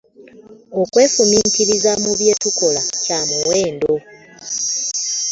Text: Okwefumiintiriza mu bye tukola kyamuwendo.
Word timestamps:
Okwefumiintiriza 0.81 1.91
mu 2.03 2.11
bye 2.19 2.33
tukola 2.41 2.81
kyamuwendo. 3.03 3.93